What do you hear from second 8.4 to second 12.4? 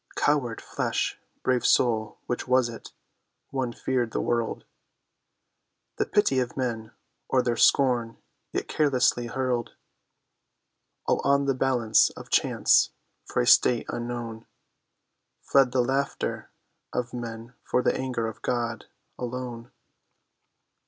yet carelessly hurled All on the balance of